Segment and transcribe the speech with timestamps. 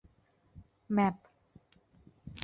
[0.93, 1.15] แมป